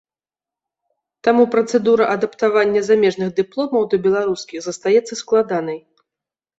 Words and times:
Таму 1.27 1.43
працэдура 1.57 2.09
адаптавання 2.15 2.81
замежных 2.89 3.29
дыпломаў 3.43 3.81
да 3.95 4.03
беларускіх 4.09 4.59
застаецца 4.71 5.13
складанай. 5.25 5.79